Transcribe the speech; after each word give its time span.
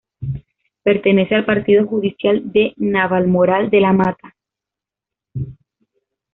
Pertenece 0.81 1.35
al 1.35 1.45
partido 1.45 1.85
judicial 1.85 2.41
de 2.51 2.73
Navalmoral 2.77 3.69
de 3.69 3.81
la 3.81 3.93
Mata. 3.93 4.35